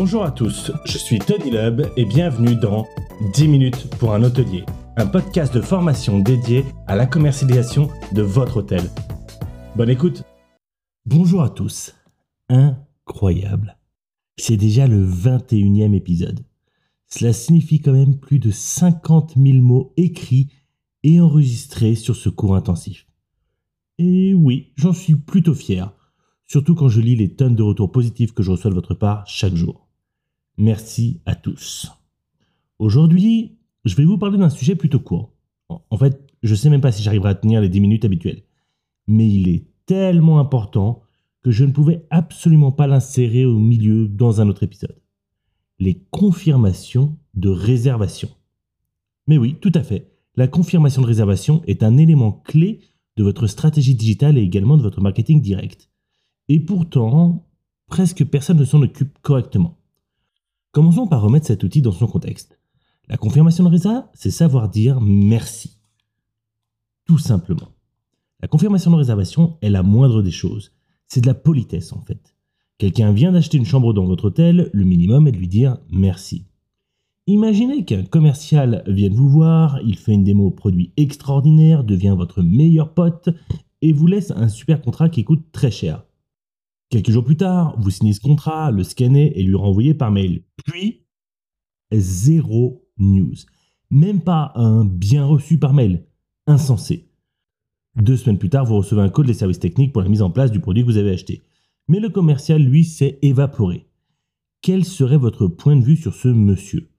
[0.00, 2.86] Bonjour à tous, je suis Tony Lub et bienvenue dans
[3.34, 4.64] 10 minutes pour un hôtelier,
[4.96, 8.92] un podcast de formation dédié à la commercialisation de votre hôtel.
[9.74, 10.22] Bonne écoute
[11.04, 11.96] Bonjour à tous.
[12.48, 13.76] Incroyable.
[14.36, 16.46] C'est déjà le 21e épisode.
[17.08, 20.52] Cela signifie quand même plus de 50 000 mots écrits
[21.02, 23.08] et enregistrés sur ce cours intensif.
[23.98, 25.92] Et oui, j'en suis plutôt fier,
[26.46, 29.26] surtout quand je lis les tonnes de retours positifs que je reçois de votre part
[29.26, 29.87] chaque jour.
[30.58, 31.88] Merci à tous.
[32.80, 35.32] Aujourd'hui, je vais vous parler d'un sujet plutôt court.
[35.68, 38.42] En fait, je ne sais même pas si j'arriverai à tenir les 10 minutes habituelles.
[39.06, 41.00] Mais il est tellement important
[41.42, 45.00] que je ne pouvais absolument pas l'insérer au milieu dans un autre épisode.
[45.78, 48.28] Les confirmations de réservation.
[49.28, 50.10] Mais oui, tout à fait.
[50.34, 52.80] La confirmation de réservation est un élément clé
[53.16, 55.88] de votre stratégie digitale et également de votre marketing direct.
[56.48, 57.46] Et pourtant,
[57.86, 59.77] presque personne ne s'en occupe correctement.
[60.72, 62.58] Commençons par remettre cet outil dans son contexte.
[63.08, 65.78] La confirmation de réservation, c'est savoir dire merci.
[67.06, 67.72] Tout simplement.
[68.40, 70.72] La confirmation de réservation est la moindre des choses.
[71.06, 72.34] C'est de la politesse en fait.
[72.76, 76.46] Quelqu'un vient d'acheter une chambre dans votre hôtel, le minimum est de lui dire merci.
[77.26, 82.94] Imaginez qu'un commercial vienne vous voir, il fait une démo produit extraordinaire, devient votre meilleur
[82.94, 83.30] pote
[83.82, 86.04] et vous laisse un super contrat qui coûte très cher.
[86.90, 90.44] Quelques jours plus tard, vous signez ce contrat, le scannez et lui renvoyez par mail.
[90.64, 91.06] Puis,
[91.92, 93.34] zéro news.
[93.90, 96.06] Même pas un bien reçu par mail.
[96.46, 97.10] Insensé.
[97.96, 100.30] Deux semaines plus tard, vous recevez un code des services techniques pour la mise en
[100.30, 101.42] place du produit que vous avez acheté.
[101.88, 103.90] Mais le commercial, lui, s'est évaporé.
[104.62, 106.90] Quel serait votre point de vue sur ce monsieur?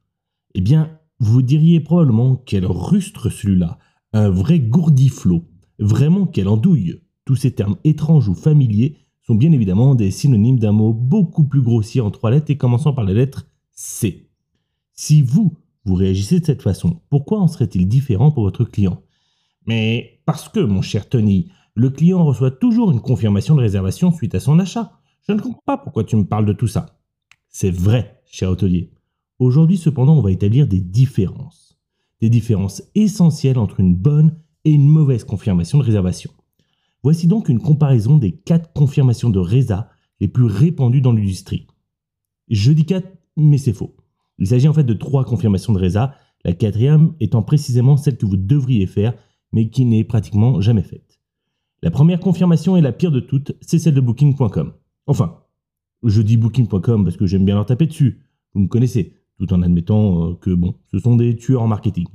[0.54, 3.80] Eh bien, vous diriez probablement quel rustre celui-là,
[4.14, 5.46] un vrai gourdiflot,
[5.80, 7.02] vraiment quelle andouille.
[7.26, 8.98] Tous ces termes étranges ou familiers
[9.36, 13.06] bien évidemment des synonymes d'un mot beaucoup plus grossier en trois lettres et commençant par
[13.06, 14.30] la lettre C.
[14.94, 19.02] Si vous, vous réagissez de cette façon, pourquoi en serait-il différent pour votre client?
[19.66, 24.36] Mais parce que, mon cher Tony, le client reçoit toujours une confirmation de réservation suite
[24.36, 25.00] à son achat.
[25.28, 27.00] Je ne comprends pas pourquoi tu me parles de tout ça.
[27.48, 28.92] C'est vrai, cher hôtelier.
[29.40, 31.80] Aujourd'hui, cependant, on va établir des différences.
[32.20, 34.36] Des différences essentielles entre une bonne
[34.66, 36.32] et une mauvaise confirmation de réservation.
[37.04, 39.90] Voici donc une comparaison des quatre confirmations de RESA
[40.20, 41.68] les plus répandues dans l'industrie.
[42.50, 43.96] Je dis 4, mais c'est faux.
[44.38, 48.26] Il s'agit en fait de trois confirmations de RESA, la quatrième étant précisément celle que
[48.26, 49.14] vous devriez faire,
[49.52, 51.20] mais qui n'est pratiquement jamais faite.
[51.82, 54.74] La première confirmation est la pire de toutes, c'est celle de Booking.com.
[55.08, 55.40] Enfin,
[56.04, 58.22] je dis Booking.com parce que j'aime bien leur taper dessus,
[58.54, 62.08] vous me connaissez, tout en admettant euh, que bon, ce sont des tueurs en marketing.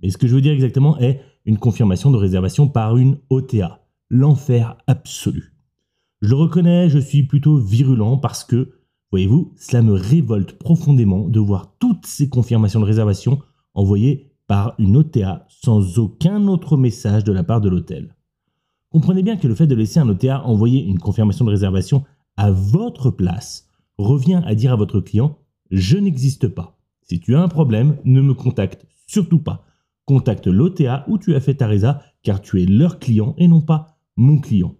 [0.00, 3.83] Mais ce que je veux dire exactement est une confirmation de réservation par une OTA
[4.14, 5.52] l'enfer absolu.
[6.22, 8.70] Je le reconnais, je suis plutôt virulent parce que,
[9.10, 13.40] voyez-vous, cela me révolte profondément de voir toutes ces confirmations de réservation
[13.74, 18.14] envoyées par une OTA sans aucun autre message de la part de l'hôtel.
[18.90, 22.04] Comprenez bien que le fait de laisser un OTA envoyer une confirmation de réservation
[22.36, 25.38] à votre place revient à dire à votre client
[25.72, 26.78] Je n'existe pas.
[27.02, 29.64] Si tu as un problème, ne me contacte surtout pas.
[30.04, 33.60] Contacte l'OTA où tu as fait ta résa car tu es leur client et non
[33.60, 34.74] pas mon client.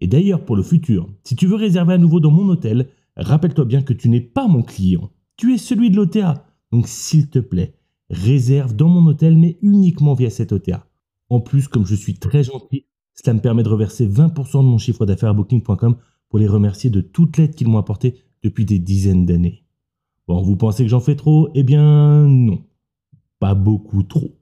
[0.00, 3.64] Et d'ailleurs, pour le futur, si tu veux réserver à nouveau dans mon hôtel, rappelle-toi
[3.64, 5.10] bien que tu n'es pas mon client.
[5.36, 6.46] Tu es celui de l'OTA.
[6.72, 7.74] Donc, s'il te plaît,
[8.10, 10.86] réserve dans mon hôtel, mais uniquement via cet OTA.
[11.30, 14.78] En plus, comme je suis très gentil, cela me permet de reverser 20% de mon
[14.78, 15.96] chiffre d'affaires à Booking.com
[16.28, 19.64] pour les remercier de toute l'aide qu'ils m'ont apportée depuis des dizaines d'années.
[20.28, 21.48] Bon, vous pensez que j'en fais trop?
[21.54, 22.62] Eh bien, non.
[23.40, 24.38] Pas beaucoup trop.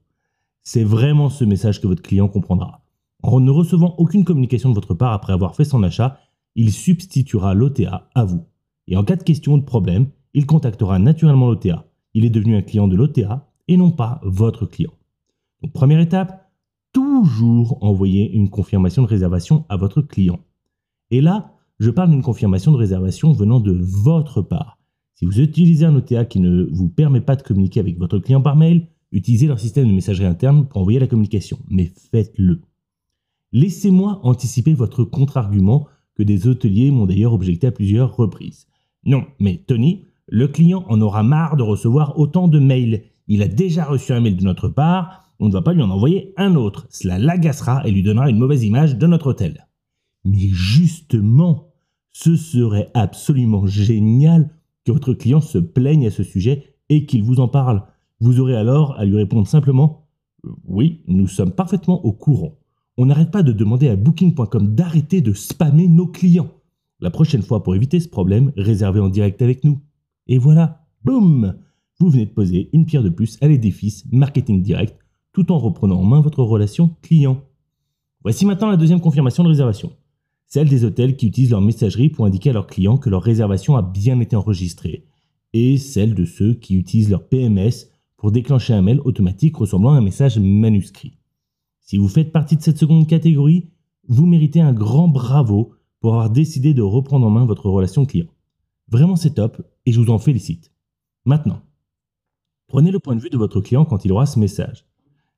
[0.61, 2.83] C'est vraiment ce message que votre client comprendra.
[3.23, 6.19] En ne recevant aucune communication de votre part après avoir fait son achat,
[6.55, 8.45] il substituera l'OTA à vous.
[8.87, 11.85] Et en cas de question ou de problème, il contactera naturellement l'OTA.
[12.13, 14.93] Il est devenu un client de l'OTA et non pas votre client.
[15.61, 16.49] Donc, première étape,
[16.93, 20.39] toujours envoyer une confirmation de réservation à votre client.
[21.11, 24.77] Et là, je parle d'une confirmation de réservation venant de votre part.
[25.15, 28.41] Si vous utilisez un OTA qui ne vous permet pas de communiquer avec votre client
[28.41, 32.61] par mail, utilisez leur système de messagerie interne pour envoyer la communication, mais faites-le.
[33.51, 38.67] Laissez-moi anticiper votre contre-argument que des hôteliers m'ont d'ailleurs objecté à plusieurs reprises.
[39.05, 43.03] Non, mais Tony, le client en aura marre de recevoir autant de mails.
[43.27, 45.89] Il a déjà reçu un mail de notre part, on ne va pas lui en
[45.89, 46.87] envoyer un autre.
[46.89, 49.67] Cela l'agacera et lui donnera une mauvaise image de notre hôtel.
[50.25, 51.73] Mais justement,
[52.11, 54.49] ce serait absolument génial
[54.83, 57.83] que votre client se plaigne à ce sujet et qu'il vous en parle.
[58.19, 60.07] Vous aurez alors à lui répondre simplement
[60.65, 62.57] Oui, nous sommes parfaitement au courant
[62.97, 66.51] on n'arrête pas de demander à Booking.com d'arrêter de spammer nos clients.
[66.99, 69.79] La prochaine fois, pour éviter ce problème, réservez en direct avec nous.
[70.25, 71.55] Et voilà, boum
[71.99, 74.97] Vous venez de poser une pierre de plus à l'édifice marketing direct
[75.31, 77.43] tout en reprenant en main votre relation client.
[78.23, 79.91] Voici maintenant la deuxième confirmation de réservation.
[80.47, 83.75] Celle des hôtels qui utilisent leur messagerie pour indiquer à leurs clients que leur réservation
[83.75, 85.05] a bien été enregistrée.
[85.53, 89.97] Et celle de ceux qui utilisent leur PMS pour déclencher un mail automatique ressemblant à
[89.97, 91.19] un message manuscrit.
[91.87, 93.69] Si vous faites partie de cette seconde catégorie,
[94.09, 98.27] vous méritez un grand bravo pour avoir décidé de reprendre en main votre relation client.
[98.89, 100.73] Vraiment c'est top et je vous en félicite.
[101.23, 101.61] Maintenant,
[102.67, 104.85] prenez le point de vue de votre client quand il aura ce message.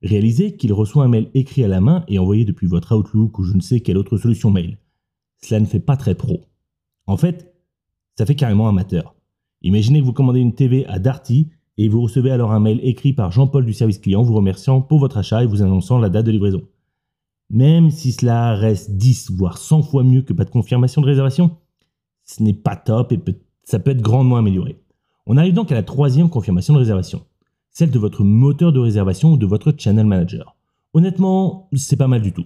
[0.02, 3.44] Réalisez qu'il reçoit un mail écrit à la main et envoyé depuis votre Outlook ou
[3.44, 4.80] je ne sais quelle autre solution mail.
[5.44, 6.46] Cela ne fait pas très pro.
[7.06, 7.54] En fait,
[8.18, 9.14] ça fait carrément amateur.
[9.62, 13.14] Imaginez que vous commandez une TV à Darty et vous recevez alors un mail écrit
[13.14, 16.26] par Jean-Paul du service client vous remerciant pour votre achat et vous annonçant la date
[16.26, 16.62] de livraison.
[17.50, 21.56] Même si cela reste 10 voire 100 fois mieux que pas de confirmation de réservation,
[22.26, 23.22] ce n'est pas top et
[23.64, 24.78] ça peut être grandement amélioré.
[25.26, 27.22] On arrive donc à la troisième confirmation de réservation,
[27.72, 30.58] celle de votre moteur de réservation ou de votre channel manager.
[30.94, 32.46] Honnêtement, c'est pas mal du tout.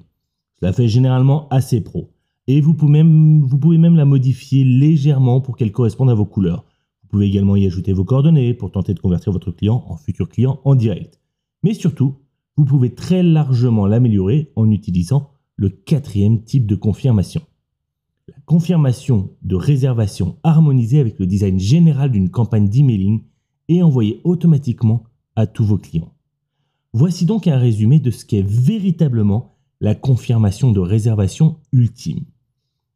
[0.59, 2.11] Cela fait généralement assez pro.
[2.45, 6.25] Et vous pouvez, même, vous pouvez même la modifier légèrement pour qu'elle corresponde à vos
[6.25, 6.65] couleurs.
[7.13, 10.27] Vous pouvez également y ajouter vos coordonnées pour tenter de convertir votre client en futur
[10.27, 11.21] client en direct.
[11.61, 12.15] Mais surtout,
[12.57, 17.43] vous pouvez très largement l'améliorer en utilisant le quatrième type de confirmation.
[18.27, 23.21] La confirmation de réservation harmonisée avec le design général d'une campagne d'emailing
[23.67, 25.03] et envoyée automatiquement
[25.35, 26.15] à tous vos clients.
[26.93, 32.25] Voici donc un résumé de ce qu'est véritablement la confirmation de réservation ultime.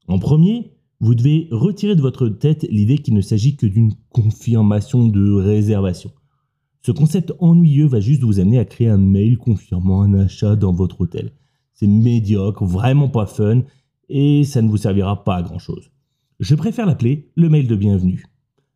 [0.07, 5.07] En premier, vous devez retirer de votre tête l'idée qu'il ne s'agit que d'une confirmation
[5.07, 6.11] de réservation.
[6.81, 10.73] Ce concept ennuyeux va juste vous amener à créer un mail confirmant un achat dans
[10.73, 11.33] votre hôtel.
[11.73, 13.61] C'est médiocre, vraiment pas fun,
[14.09, 15.91] et ça ne vous servira pas à grand chose.
[16.39, 18.25] Je préfère l'appeler le mail de bienvenue.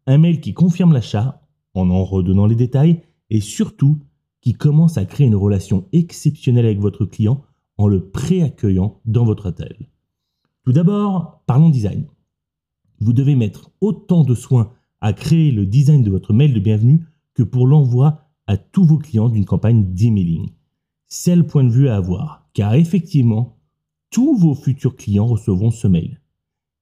[0.08, 1.42] Un mail qui confirme l'achat
[1.74, 4.00] en en redonnant les détails et surtout
[4.42, 7.44] qui commence à créer une relation exceptionnelle avec votre client
[7.78, 9.90] en le préaccueillant dans votre hôtel.
[10.64, 12.06] Tout d'abord, parlons design.
[13.00, 14.72] Vous devez mettre autant de soin
[15.02, 17.04] à créer le design de votre mail de bienvenue
[17.34, 20.52] que pour l'envoi à tous vos clients d'une campagne d'emailing.
[21.08, 23.58] C'est le point de vue à avoir, car effectivement,
[24.12, 26.22] tous vos futurs clients recevront ce mail.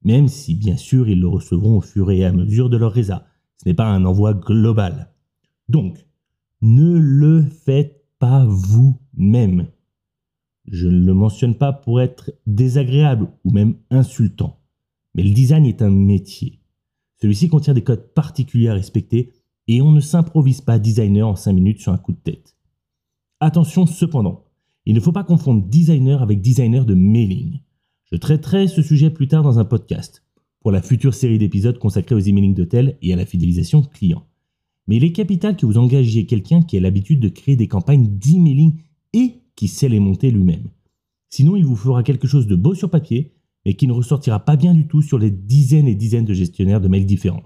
[0.04, 3.28] Même si, bien sûr, ils le recevront au fur et à mesure de leur résa.
[3.56, 5.14] Ce n'est pas un envoi global.
[5.70, 6.06] Donc,
[6.62, 9.68] ne le faites pas vous-même.
[10.72, 14.60] Je ne le mentionne pas pour être désagréable ou même insultant.
[15.16, 16.60] Mais le design est un métier.
[17.22, 19.34] Celui-ci contient des codes particuliers à respecter
[19.68, 22.56] et on ne s'improvise pas designer en 5 minutes sur un coup de tête.
[23.40, 24.46] Attention cependant,
[24.86, 27.60] il ne faut pas confondre designer avec designer de mailing.
[28.12, 30.24] Je traiterai ce sujet plus tard dans un podcast,
[30.62, 34.26] pour la future série d'épisodes consacrés aux emailing d'hôtel et à la fidélisation client.
[34.88, 38.08] Mais il est capital que vous engagiez quelqu'un qui a l'habitude de créer des campagnes
[38.18, 38.82] d'emailing
[39.14, 40.70] et qui sait les monter lui-même.
[41.30, 43.34] Sinon, il vous fera quelque chose de beau sur papier,
[43.66, 46.80] mais qui ne ressortira pas bien du tout sur les dizaines et dizaines de gestionnaires
[46.80, 47.44] de mails différents.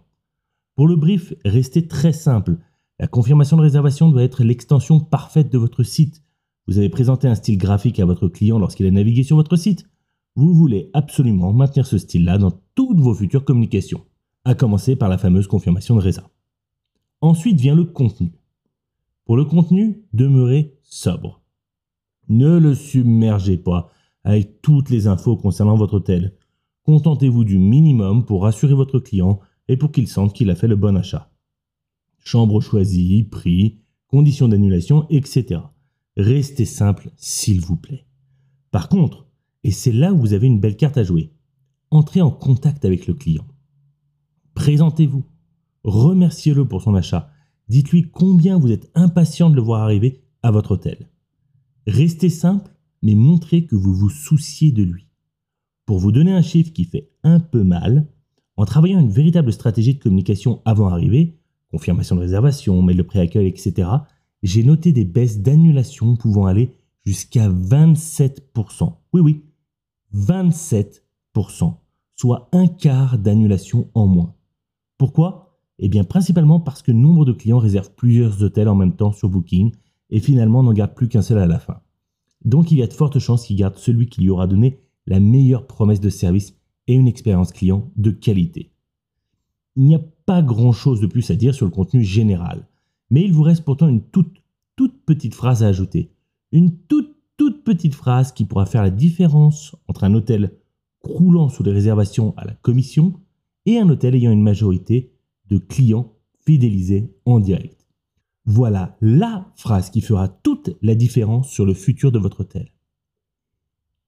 [0.76, 2.60] Pour le brief, restez très simple.
[3.00, 6.22] La confirmation de réservation doit être l'extension parfaite de votre site.
[6.68, 9.90] Vous avez présenté un style graphique à votre client lorsqu'il a navigué sur votre site.
[10.36, 14.06] Vous voulez absolument maintenir ce style-là dans toutes vos futures communications,
[14.46, 16.30] à commencer par la fameuse confirmation de résa.
[17.22, 18.34] Ensuite vient le contenu.
[19.26, 21.43] Pour le contenu, demeurez sobre.
[22.30, 23.92] Ne le submergez pas
[24.24, 26.34] avec toutes les infos concernant votre hôtel.
[26.84, 30.76] Contentez-vous du minimum pour rassurer votre client et pour qu'il sente qu'il a fait le
[30.76, 31.32] bon achat.
[32.20, 35.62] Chambre choisie, prix, conditions d'annulation, etc.
[36.16, 38.06] Restez simple, s'il vous plaît.
[38.72, 39.28] Par contre,
[39.64, 41.34] et c'est là où vous avez une belle carte à jouer,
[41.92, 43.46] entrez en contact avec le client.
[44.54, 45.26] Présentez-vous.
[45.84, 47.30] Remerciez-le pour son achat.
[47.68, 51.10] Dites-lui combien vous êtes impatient de le voir arriver à votre hôtel.
[51.88, 52.72] Restez simple,
[53.02, 55.08] mais montrez que vous vous souciez de lui.
[55.86, 58.08] Pour vous donner un chiffre qui fait un peu mal,
[58.56, 61.38] en travaillant une véritable stratégie de communication avant arrivée,
[61.70, 63.90] confirmation de réservation, mail de préaccueil, etc.,
[64.44, 66.72] j'ai noté des baisses d'annulation pouvant aller
[67.06, 68.94] jusqu'à 27%.
[69.14, 69.44] Oui, oui,
[70.16, 71.74] 27%,
[72.16, 74.36] soit un quart d'annulation en moins.
[74.98, 75.60] Pourquoi?
[75.80, 79.30] Eh bien, principalement parce que nombre de clients réservent plusieurs hôtels en même temps sur
[79.30, 79.72] Booking
[80.14, 81.82] et finalement n'en garde plus qu'un seul à la fin.
[82.46, 85.20] Donc il y a de fortes chances qu'il garde celui qui lui aura donné la
[85.20, 86.56] meilleure promesse de service
[86.88, 88.72] et une expérience client de qualité.
[89.76, 92.68] Il n'y a pas grand-chose de plus à dire sur le contenu général,
[93.10, 94.38] mais il vous reste pourtant une toute,
[94.76, 96.12] toute petite phrase à ajouter.
[96.52, 100.54] Une toute, toute petite phrase qui pourra faire la différence entre un hôtel
[101.00, 103.14] croulant sous les réservations à la commission
[103.66, 105.12] et un hôtel ayant une majorité
[105.50, 106.14] de clients
[106.46, 107.83] fidéliser en direct.
[108.46, 112.74] Voilà la phrase qui fera toute la différence sur le futur de votre hôtel.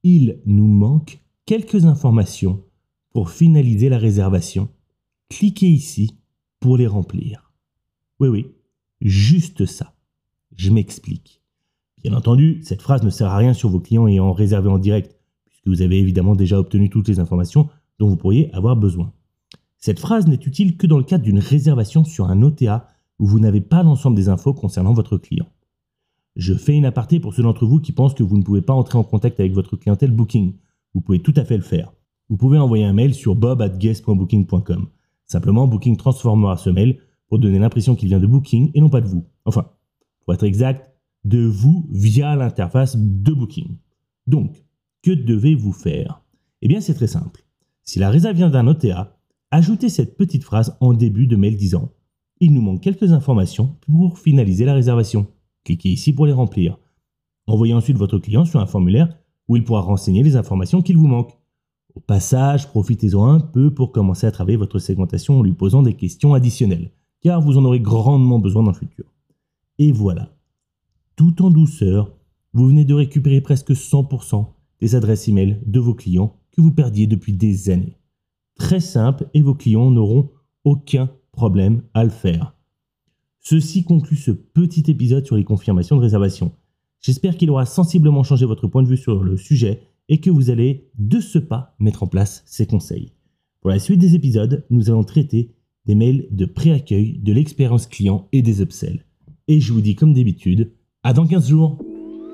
[0.04, 2.64] Il nous manque quelques informations
[3.12, 4.70] pour finaliser la réservation.
[5.30, 6.20] Cliquez ici
[6.60, 7.54] pour les remplir.
[8.20, 8.48] Oui, oui,
[9.02, 9.96] juste ça.
[10.56, 11.42] Je m'explique.
[12.04, 15.18] Bien entendu, cette phrase ne sert à rien sur vos clients ayant réservé en direct,
[15.46, 19.14] puisque vous avez évidemment déjà obtenu toutes les informations dont vous pourriez avoir besoin.
[19.78, 22.88] Cette phrase n'est utile que dans le cadre d'une réservation sur un OTA
[23.20, 25.48] où vous n'avez pas l'ensemble des infos concernant votre client.
[26.36, 28.74] Je fais une aparté pour ceux d'entre vous qui pensent que vous ne pouvez pas
[28.74, 30.56] entrer en contact avec votre clientèle Booking.
[30.94, 31.94] Vous pouvez tout à fait le faire.
[32.30, 34.88] Vous pouvez envoyer un mail sur bob.guest.booking.com.
[35.26, 39.02] Simplement, Booking transformera ce mail pour donner l'impression qu'il vient de Booking et non pas
[39.02, 39.26] de vous.
[39.46, 39.70] Enfin,
[40.24, 40.92] pour être exact,
[41.24, 43.78] de vous via l'interface de Booking.
[44.28, 44.64] Donc,
[45.02, 46.22] que devez-vous faire?
[46.62, 47.46] Eh bien, c'est très simple.
[47.84, 49.18] Si la réserve vient d'un OTA,
[49.52, 51.92] ajoutez cette petite phrase en début de mail disant
[52.42, 55.28] Il nous manque quelques informations pour finaliser la réservation.
[55.64, 56.78] Cliquez ici pour les remplir.
[57.48, 61.08] Envoyez ensuite votre client sur un formulaire où il pourra renseigner les informations qu'il vous
[61.08, 61.38] manque.
[61.96, 65.94] Au passage, profitez-en un peu pour commencer à travailler votre segmentation en lui posant des
[65.94, 69.06] questions additionnelles, car vous en aurez grandement besoin dans le futur.
[69.80, 70.36] Et voilà,
[71.16, 72.12] tout en douceur,
[72.52, 74.46] vous venez de récupérer presque 100%
[74.82, 77.98] des adresses e-mail de vos clients que vous perdiez depuis des années.
[78.56, 80.32] Très simple et vos clients n'auront
[80.66, 82.56] aucun problème à le faire.
[83.42, 86.52] Ceci conclut ce petit épisode sur les confirmations de réservation.
[87.00, 90.50] J'espère qu'il aura sensiblement changé votre point de vue sur le sujet et que vous
[90.50, 93.12] allez de ce pas mettre en place ces conseils.
[93.62, 95.54] Pour la suite des épisodes, nous allons traiter
[95.86, 99.06] des mails de pré-accueil, de l'expérience client et des upsells.
[99.48, 100.72] Et je vous dis comme d'habitude,
[101.04, 101.85] à dans 15 jours.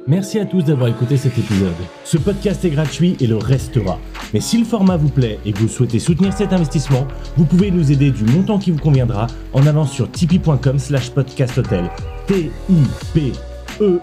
[0.08, 1.74] Merci à tous d'avoir écouté cet épisode.
[2.04, 4.00] Ce podcast est gratuit et le restera.
[4.34, 7.72] Mais si le format vous plaît et que vous souhaitez soutenir cet investissement, vous pouvez
[7.72, 11.90] nous aider du montant qui vous conviendra en allant sur tipeee.com slash podcasthotel.
[12.28, 13.32] t i p
[13.80, 14.00] e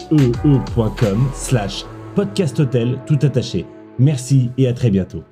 [1.33, 3.65] slash podcasthotel tout attaché.
[3.97, 5.23] Merci et à très bientôt.